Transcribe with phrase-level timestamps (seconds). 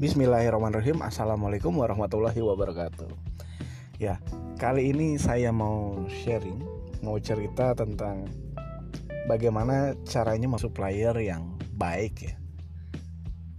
[0.00, 1.04] Bismillahirrahmanirrahim.
[1.04, 3.12] Assalamualaikum warahmatullahi wabarakatuh.
[4.00, 4.16] Ya,
[4.56, 6.56] kali ini saya mau sharing
[7.04, 8.24] Mau cerita tentang
[9.28, 12.34] Bagaimana caranya masuk player yang baik ya.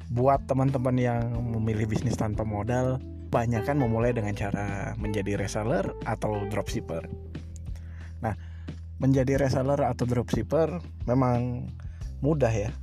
[0.10, 2.98] Buat teman-teman yang memilih bisnis tanpa modal
[3.30, 7.06] Banyak kan memulai dengan cara menjadi reseller atau dropshipper.
[8.26, 8.34] Nah,
[8.98, 11.70] menjadi reseller atau dropshipper memang
[12.18, 12.74] mudah ya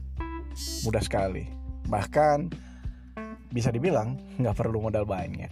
[0.87, 1.51] Mudah sekali.
[1.91, 2.68] Bahkan
[3.49, 5.51] bisa dibilang nggak perlu modal banyak.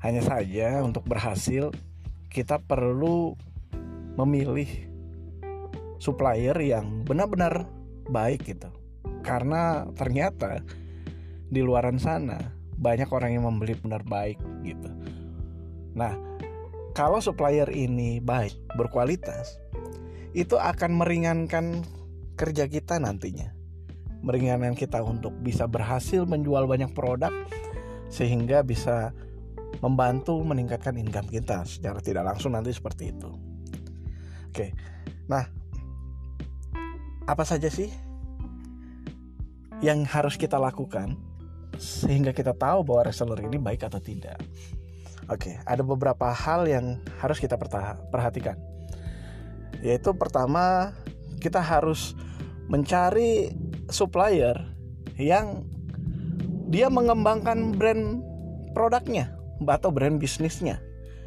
[0.00, 1.72] Hanya saja untuk berhasil
[2.28, 3.36] kita perlu
[4.16, 4.68] memilih
[5.96, 7.64] supplier yang benar-benar
[8.08, 8.68] baik gitu.
[9.24, 10.60] Karena ternyata
[11.48, 12.38] di luaran sana
[12.76, 14.92] banyak orang yang membeli benar baik gitu.
[15.96, 16.12] Nah,
[16.92, 19.56] kalau supplier ini baik, berkualitas,
[20.36, 21.80] itu akan meringankan
[22.36, 23.55] kerja kita nantinya
[24.26, 27.30] meringankan kita untuk bisa berhasil menjual banyak produk
[28.10, 29.14] sehingga bisa
[29.78, 33.30] membantu meningkatkan income kita secara tidak langsung nanti seperti itu.
[34.50, 34.74] Oke.
[35.30, 35.46] Nah,
[37.26, 37.90] apa saja sih
[39.84, 41.14] yang harus kita lakukan
[41.76, 44.40] sehingga kita tahu bahwa reseller ini baik atau tidak?
[45.26, 47.58] Oke, ada beberapa hal yang harus kita
[48.10, 48.54] perhatikan.
[49.82, 50.94] Yaitu pertama,
[51.42, 52.14] kita harus
[52.70, 53.50] mencari
[53.88, 54.56] supplier
[55.16, 55.64] yang
[56.68, 58.20] dia mengembangkan brand
[58.74, 59.32] produknya
[59.64, 60.82] atau brand bisnisnya.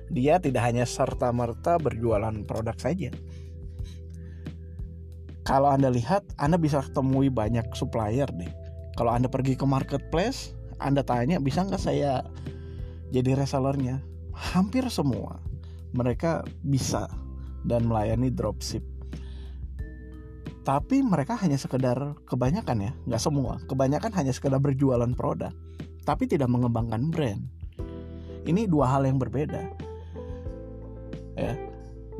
[0.09, 3.13] Dia tidak hanya serta-merta berjualan produk saja.
[5.45, 8.53] Kalau Anda lihat, Anda bisa temui banyak supplier deh.
[8.97, 12.21] Kalau Anda pergi ke marketplace, Anda tanya, bisa nggak saya
[13.09, 14.01] jadi resellernya?
[14.33, 15.41] Hampir semua
[15.93, 17.09] mereka bisa
[17.65, 18.85] dan melayani dropship
[20.69, 23.57] tapi mereka hanya sekedar kebanyakan ya nggak semua.
[23.65, 25.49] Kebanyakan hanya sekedar berjualan produk
[26.05, 27.41] tapi tidak mengembangkan brand.
[28.45, 29.65] Ini dua hal yang berbeda.
[31.33, 31.57] Ya.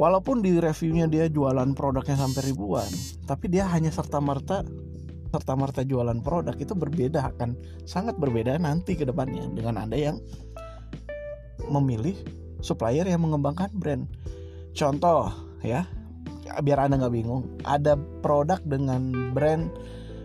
[0.01, 2.89] Walaupun di reviewnya dia jualan produknya sampai ribuan
[3.29, 4.65] tapi dia hanya serta merta
[5.29, 7.53] serta merta jualan produk itu berbeda akan
[7.85, 10.17] sangat berbeda nanti ke depannya dengan anda yang
[11.69, 12.17] memilih
[12.65, 14.09] supplier yang mengembangkan brand.
[14.73, 15.29] Contoh
[15.61, 15.85] ya
[16.61, 17.95] biar anda nggak bingung ada
[18.25, 19.69] produk dengan brand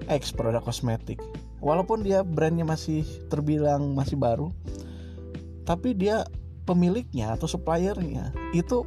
[0.09, 1.21] X produk kosmetik.
[1.65, 4.53] Walaupun dia brandnya masih terbilang masih baru
[5.65, 6.29] tapi dia
[6.69, 8.85] pemiliknya atau suppliernya itu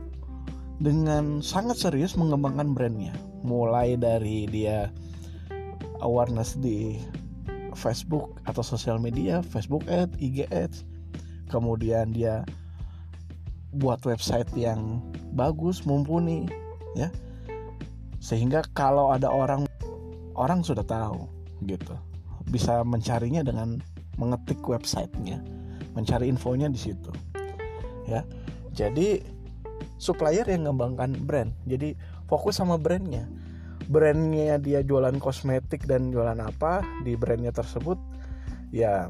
[0.78, 3.14] dengan sangat serius mengembangkan brandnya.
[3.42, 4.94] Mulai dari dia
[6.06, 7.02] awareness di
[7.74, 10.86] Facebook atau sosial media Facebook Ads, IG Ads.
[11.50, 12.46] Kemudian dia
[13.74, 15.02] buat website yang
[15.38, 16.50] bagus mumpuni
[16.97, 17.14] ya
[18.17, 19.66] sehingga kalau ada orang
[20.38, 21.25] orang sudah tahu
[21.66, 21.94] gitu.
[22.47, 23.81] Bisa mencarinya dengan
[24.17, 25.44] mengetik websitenya
[25.97, 27.09] mencari infonya di situ
[28.07, 28.23] ya.
[28.72, 29.22] Jadi
[29.97, 31.51] supplier yang mengembangkan brand.
[31.67, 31.94] Jadi
[32.25, 33.28] fokus sama brandnya.
[33.88, 37.97] Brandnya dia jualan kosmetik dan jualan apa di brandnya tersebut
[38.72, 39.09] ya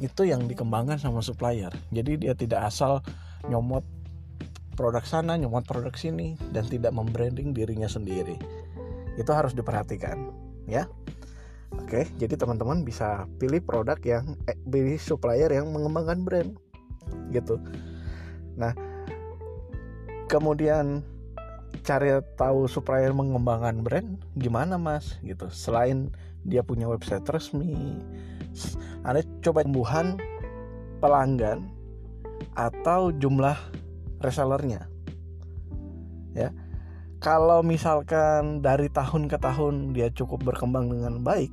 [0.00, 1.70] itu yang dikembangkan sama supplier.
[1.92, 3.04] Jadi dia tidak asal
[3.48, 3.84] nyomot
[4.80, 8.40] produk sana nyomot produk sini dan tidak membranding dirinya sendiri.
[9.20, 10.32] Itu harus diperhatikan
[10.64, 10.88] ya.
[11.76, 16.50] Oke jadi teman-teman bisa pilih produk yang eh, pilih supplier yang mengembangkan brand
[17.28, 17.60] gitu.
[18.56, 18.72] Nah
[20.32, 21.04] kemudian
[21.84, 25.20] cari tahu supplier mengembangkan brand gimana mas?
[25.20, 25.44] Gitu.
[25.52, 26.08] Selain
[26.48, 28.00] dia punya website resmi
[29.04, 30.16] anda coba tumbuhan
[31.00, 31.68] pelanggan
[32.56, 33.56] atau jumlah
[34.20, 34.86] resellernya.
[36.36, 36.54] Ya.
[37.20, 41.52] Kalau misalkan dari tahun ke tahun dia cukup berkembang dengan baik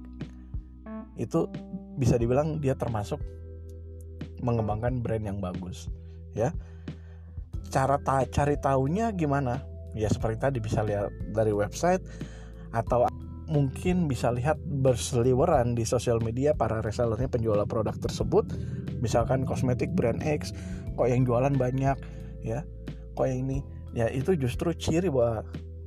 [1.19, 1.49] itu
[1.97, 3.19] bisa dibilang dia termasuk
[4.39, 5.91] mengembangkan brand yang bagus
[6.37, 6.53] ya.
[7.67, 9.59] Cara ta cari tahunya gimana?
[9.97, 12.05] Ya seperti tadi bisa lihat dari website
[12.71, 13.09] atau
[13.47, 18.45] mungkin bisa lihat berseliweran di sosial media para resellernya penjual produk tersebut.
[19.03, 20.55] Misalkan kosmetik brand X
[20.95, 21.97] kok yang jualan banyak
[22.47, 22.61] ya.
[23.17, 23.57] Kok yang ini?
[23.91, 25.43] Ya itu justru ciri bahwa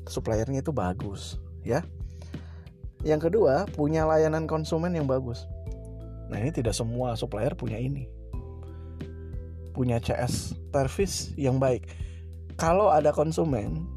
[0.08, 1.84] suppliernya itu bagus ya.
[3.00, 5.48] Yang kedua punya layanan konsumen yang bagus.
[6.28, 8.10] Nah ini tidak semua supplier punya ini.
[9.72, 11.88] Punya CS service yang baik.
[12.60, 13.88] Kalau ada konsumen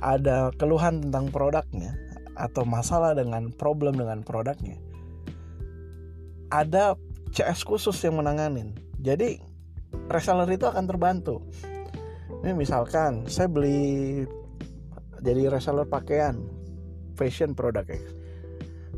[0.00, 1.96] ada keluhan tentang produknya
[2.36, 4.80] atau masalah dengan problem dengan produknya
[6.50, 6.98] ada
[7.30, 8.74] CS khusus yang menanganin.
[8.98, 9.38] Jadi
[10.10, 11.46] reseller itu akan terbantu
[12.40, 14.24] ini misalkan saya beli
[15.20, 16.40] jadi reseller pakaian
[17.12, 18.00] fashion produk ya.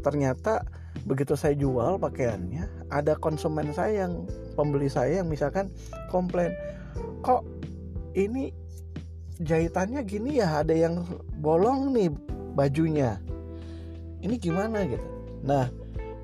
[0.02, 0.62] Ternyata
[1.02, 4.22] begitu saya jual pakaiannya ada konsumen saya yang
[4.54, 5.66] pembeli saya yang misalkan
[6.12, 6.54] komplain
[7.26, 7.42] kok
[8.14, 8.54] ini
[9.42, 10.62] jahitannya gini ya?
[10.62, 11.02] Ada yang
[11.42, 12.14] bolong nih
[12.54, 13.18] bajunya.
[14.22, 14.86] Ini gimana?
[14.86, 15.06] Gitu.
[15.42, 15.66] Nah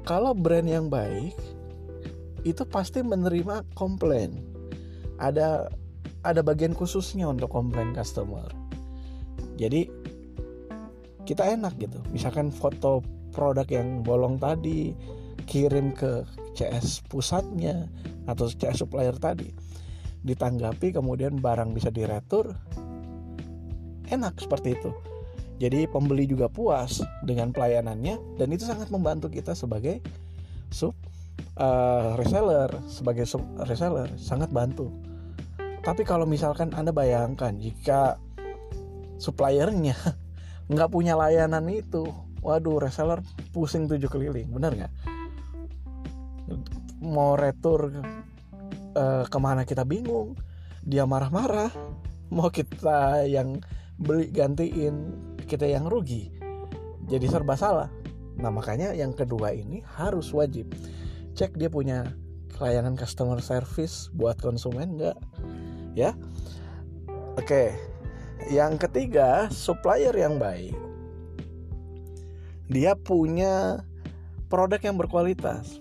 [0.06, 1.35] kalau brand yang baik
[2.47, 4.38] itu pasti menerima komplain.
[5.19, 5.67] Ada
[6.23, 8.47] ada bagian khususnya untuk komplain customer.
[9.59, 9.87] Jadi
[11.29, 12.00] kita enak gitu.
[12.15, 13.05] Misalkan foto
[13.35, 14.97] produk yang bolong tadi
[15.44, 16.25] kirim ke
[16.56, 17.87] CS pusatnya
[18.26, 19.50] atau CS supplier tadi.
[20.25, 22.56] Ditanggapi kemudian barang bisa diretur
[24.09, 24.91] enak seperti itu.
[25.59, 29.99] Jadi pembeli juga puas dengan pelayanannya dan itu sangat membantu kita sebagai
[30.71, 30.94] sub
[31.59, 34.93] uh, reseller sebagai sub reseller sangat bantu
[35.88, 38.20] tapi kalau misalkan anda bayangkan jika
[39.17, 39.96] suppliernya
[40.69, 42.05] nggak punya layanan itu
[42.44, 43.25] waduh reseller
[43.56, 44.93] pusing tujuh keliling benar nggak?
[47.00, 47.88] Mau retur
[48.93, 50.37] uh, ke mana kita bingung
[50.85, 51.73] dia marah-marah
[52.37, 53.56] mau kita yang
[53.96, 55.17] beli gantiin
[55.49, 56.29] kita yang rugi
[57.08, 57.88] jadi serba salah.
[58.37, 60.69] Nah makanya yang kedua ini harus wajib.
[61.32, 62.12] Cek dia punya
[62.61, 65.17] layanan customer service buat konsumen enggak
[65.94, 66.17] ya.
[67.38, 67.76] Oke.
[68.49, 70.75] Yang ketiga supplier yang baik.
[72.69, 73.82] Dia punya
[74.52, 75.81] produk yang berkualitas.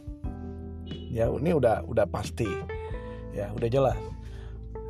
[1.12, 2.48] Ya ini udah udah pasti.
[3.32, 4.00] Ya udah jelas.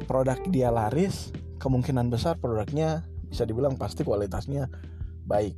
[0.06, 4.72] Produk dia laris kemungkinan besar produknya bisa dibilang pasti kualitasnya
[5.28, 5.58] baik.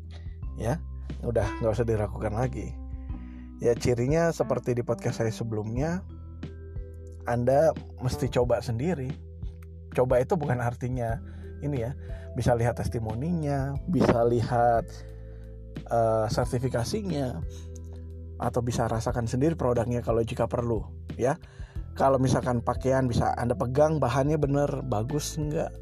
[0.58, 0.82] Ya
[1.22, 2.74] udah nggak usah diragukan lagi.
[3.60, 6.02] Ya cirinya seperti di podcast saya sebelumnya
[7.28, 9.29] anda mesti coba sendiri
[9.94, 11.20] coba itu bukan artinya
[11.62, 11.92] ini ya.
[12.38, 14.86] Bisa lihat testimoninya bisa lihat
[15.90, 17.42] uh, sertifikasinya
[18.40, 20.84] atau bisa rasakan sendiri produknya kalau jika perlu
[21.20, 21.36] ya.
[21.98, 25.74] Kalau misalkan pakaian bisa anda pegang bahannya bener bagus enggak?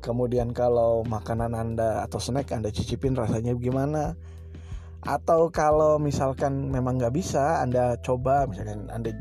[0.00, 4.16] Kemudian kalau makanan anda atau snack anda cicipin rasanya gimana?
[5.04, 9.12] Atau kalau misalkan memang nggak bisa anda coba misalkan anda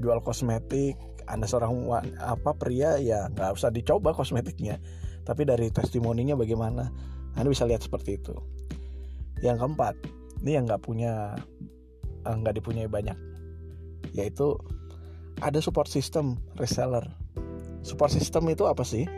[0.00, 0.96] jual kosmetik
[1.30, 1.86] anda seorang
[2.18, 4.82] apa pria ya nggak usah dicoba kosmetiknya.
[5.22, 6.90] Tapi dari testimoninya bagaimana
[7.38, 8.34] anda bisa lihat seperti itu.
[9.40, 9.94] Yang keempat
[10.42, 11.38] ini yang nggak punya
[12.26, 13.16] eh, nggak dipunyai banyak
[14.16, 14.58] yaitu
[15.40, 17.04] ada support system reseller.
[17.80, 19.08] Support system itu apa sih?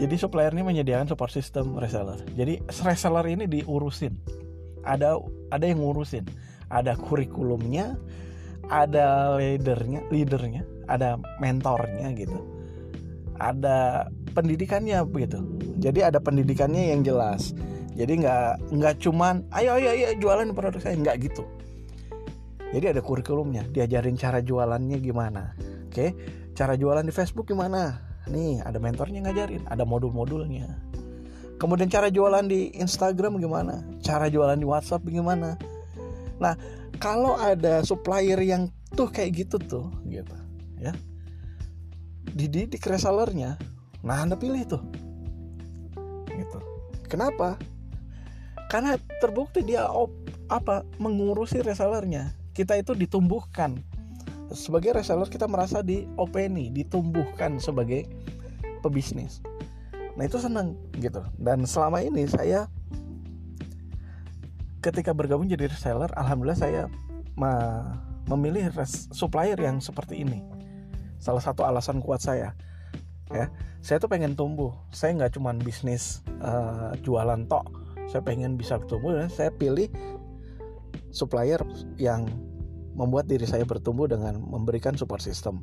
[0.00, 2.22] Jadi supplier ini menyediakan support system reseller.
[2.38, 4.14] Jadi reseller ini diurusin.
[4.86, 5.18] Ada
[5.50, 6.30] ada yang ngurusin.
[6.70, 7.98] Ada kurikulumnya
[8.70, 12.38] ada leadernya leadernya ada mentornya gitu.
[13.40, 15.42] Ada pendidikannya begitu.
[15.82, 17.52] Jadi ada pendidikannya yang jelas.
[17.98, 20.94] Jadi nggak nggak cuman ayo ayo ayo jualan produk saya.
[20.94, 21.42] Nggak gitu.
[22.70, 23.66] Jadi ada kurikulumnya.
[23.66, 25.58] Diajarin cara jualannya gimana.
[25.90, 26.14] Oke
[26.54, 27.98] cara jualan di Facebook gimana?
[28.30, 30.78] Nih ada mentornya ngajarin ada modul-modulnya.
[31.60, 33.84] Kemudian cara jualan di Instagram gimana?
[34.00, 35.56] Cara jualan di WhatsApp gimana
[36.40, 36.56] nah
[36.98, 40.34] kalau ada supplier yang tuh kayak gitu tuh gitu
[40.80, 40.96] ya.
[42.34, 43.60] Dididik resellernya
[44.00, 44.82] nah anda pilih tuh.
[46.32, 46.58] Gitu.
[47.10, 47.60] Kenapa?
[48.70, 50.14] Karena terbukti dia op,
[50.46, 52.32] apa mengurusi resellernya.
[52.54, 53.82] Kita itu ditumbuhkan.
[54.54, 58.06] Sebagai reseller kita merasa diopeni, ditumbuhkan sebagai
[58.80, 59.42] pebisnis.
[60.14, 61.18] Nah itu senang gitu.
[61.34, 62.70] Dan selama ini saya
[64.80, 66.82] ketika bergabung jadi reseller, alhamdulillah saya
[68.28, 68.72] memilih
[69.12, 70.40] supplier yang seperti ini.
[71.20, 72.56] Salah satu alasan kuat saya,
[73.28, 73.52] ya,
[73.84, 74.72] saya tuh pengen tumbuh.
[74.92, 77.68] Saya nggak cuma bisnis uh, jualan tok.
[78.08, 79.86] Saya pengen bisa tumbuh dan saya pilih
[81.12, 81.60] supplier
[82.00, 82.26] yang
[82.96, 85.60] membuat diri saya bertumbuh dengan memberikan support system.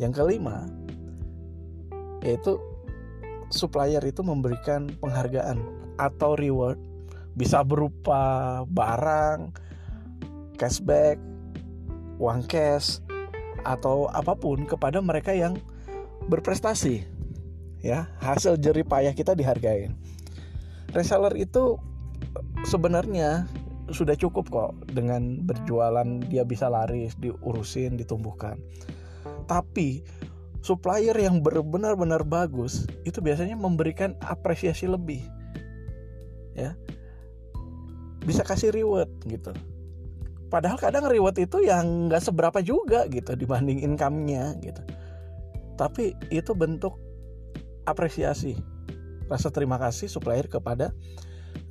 [0.00, 0.66] Yang kelima,
[2.24, 2.56] yaitu
[3.52, 5.60] supplier itu memberikan penghargaan
[5.98, 6.78] atau reward
[7.38, 9.54] bisa berupa barang,
[10.58, 11.22] cashback,
[12.18, 12.98] uang cash
[13.62, 15.54] atau apa pun kepada mereka yang
[16.26, 17.06] berprestasi.
[17.78, 19.94] Ya, hasil jerih payah kita dihargai.
[20.90, 21.78] Reseller itu
[22.66, 23.46] sebenarnya
[23.94, 28.58] sudah cukup kok dengan berjualan dia bisa laris, diurusin, ditumbuhkan.
[29.46, 30.02] Tapi
[30.60, 35.22] supplier yang benar-benar bagus itu biasanya memberikan apresiasi lebih.
[36.58, 36.74] Ya.
[38.22, 39.52] Bisa kasih reward gitu.
[40.48, 44.80] Padahal kadang reward itu yang nggak seberapa juga gitu dibanding income-nya gitu.
[45.76, 46.96] Tapi itu bentuk
[47.84, 48.56] apresiasi,
[49.28, 50.96] rasa terima kasih supplier kepada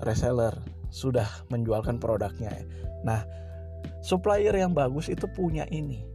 [0.06, 0.54] reseller
[0.94, 2.54] sudah menjualkan produknya.
[3.02, 3.26] Nah,
[4.06, 6.06] supplier yang bagus itu punya ini.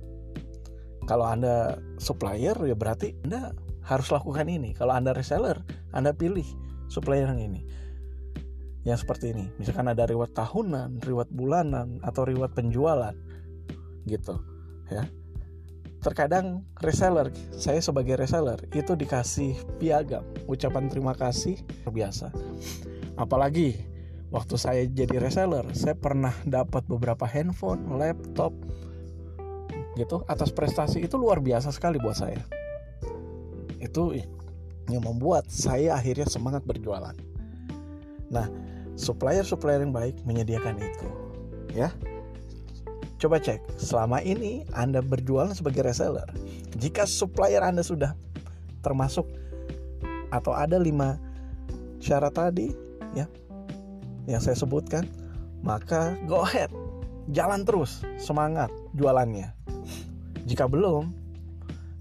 [1.04, 4.70] Kalau Anda supplier ya berarti Anda harus lakukan ini.
[4.72, 5.58] Kalau Anda reseller,
[5.90, 6.46] Anda pilih
[6.86, 7.66] supplier yang ini.
[8.82, 9.46] Yang seperti ini.
[9.58, 13.14] Misalkan ada reward tahunan, reward bulanan atau reward penjualan.
[14.06, 14.34] Gitu,
[14.90, 15.06] ya.
[16.02, 22.34] Terkadang reseller, saya sebagai reseller itu dikasih piagam, ucapan terima kasih biasa.
[23.14, 23.78] Apalagi
[24.34, 28.50] waktu saya jadi reseller, saya pernah dapat beberapa handphone, laptop,
[29.94, 32.40] gitu atas prestasi itu luar biasa sekali buat saya
[33.82, 34.14] itu
[34.86, 37.14] yang membuat saya akhirnya semangat berjualan.
[38.30, 38.46] Nah,
[39.02, 41.08] supplier-supplier yang baik menyediakan itu,
[41.74, 41.90] ya.
[43.18, 46.26] Coba cek, selama ini Anda berjualan sebagai reseller.
[46.78, 48.14] Jika supplier Anda sudah
[48.82, 49.26] termasuk
[50.30, 51.18] atau ada lima
[51.98, 52.70] syarat tadi,
[53.14, 53.26] ya,
[54.26, 55.06] yang saya sebutkan,
[55.62, 56.70] maka go ahead,
[57.30, 59.54] jalan terus, semangat jualannya.
[60.46, 61.14] Jika belum,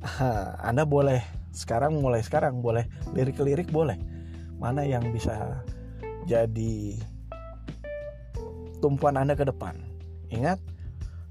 [0.70, 4.00] Anda boleh sekarang mulai sekarang boleh lirik-lirik boleh
[4.56, 5.62] mana yang bisa
[6.26, 6.98] jadi
[8.82, 9.78] tumpuan Anda ke depan
[10.34, 10.58] ingat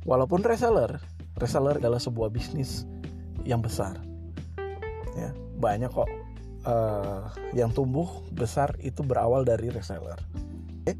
[0.06, 0.98] walaupun reseller
[1.38, 2.86] reseller adalah sebuah bisnis
[3.42, 3.98] yang besar
[5.18, 6.08] ya banyak kok
[6.64, 10.18] uh, yang tumbuh besar itu berawal dari reseller
[10.86, 10.94] oke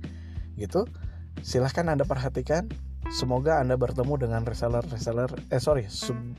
[0.59, 0.85] gitu
[1.41, 2.69] silahkan Anda perhatikan
[3.11, 5.91] Semoga Anda bertemu dengan reseller-reseller eh sorry,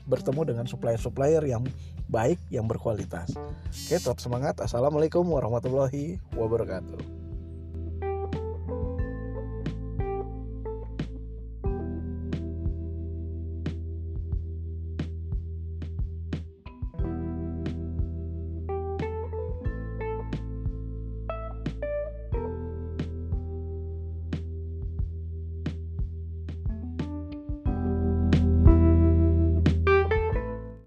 [0.08, 1.68] bertemu dengan supplier-supplier yang
[2.08, 3.36] baik, yang berkualitas.
[3.36, 4.56] Oke, tetap semangat.
[4.56, 7.21] Assalamualaikum warahmatullahi wabarakatuh.